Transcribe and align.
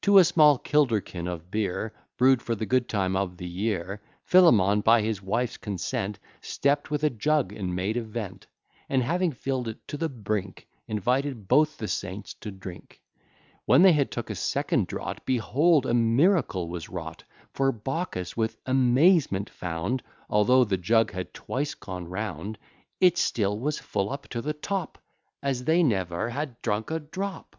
To 0.00 0.18
a 0.18 0.24
small 0.24 0.58
kilderkin 0.58 1.28
of 1.28 1.48
beer, 1.52 1.92
Brew'd 2.16 2.42
for 2.42 2.56
the 2.56 2.66
good 2.66 2.88
time 2.88 3.14
of 3.14 3.36
the 3.36 3.46
year, 3.46 4.02
Philemon, 4.24 4.80
by 4.80 5.02
his 5.02 5.22
wife's 5.22 5.56
consent, 5.56 6.18
Stept 6.40 6.90
with 6.90 7.04
a 7.04 7.10
jug, 7.10 7.52
and 7.52 7.72
made 7.72 7.96
a 7.96 8.02
vent, 8.02 8.48
And 8.88 9.04
having 9.04 9.30
fill'd 9.30 9.68
it 9.68 9.78
to 9.86 9.96
the 9.96 10.08
brink, 10.08 10.66
Invited 10.88 11.46
both 11.46 11.78
the 11.78 11.86
saints 11.86 12.34
to 12.40 12.50
drink. 12.50 13.00
When 13.64 13.82
they 13.82 13.92
had 13.92 14.10
took 14.10 14.30
a 14.30 14.34
second 14.34 14.88
draught, 14.88 15.20
Behold, 15.24 15.86
a 15.86 15.94
miracle 15.94 16.68
was 16.68 16.88
wrought; 16.88 17.22
For, 17.54 17.70
Baucis 17.70 18.36
with 18.36 18.56
amazement 18.66 19.48
found, 19.48 20.02
Although 20.28 20.64
the 20.64 20.76
jug 20.76 21.12
had 21.12 21.32
twice 21.32 21.74
gone 21.74 22.08
round, 22.08 22.58
It 23.00 23.16
still 23.16 23.56
was 23.60 23.78
full 23.78 24.10
up 24.10 24.26
to 24.30 24.42
the 24.42 24.54
top, 24.54 24.98
As 25.40 25.66
they 25.66 25.84
ne'er 25.84 26.30
had 26.30 26.60
drunk 26.62 26.90
a 26.90 26.98
drop. 26.98 27.54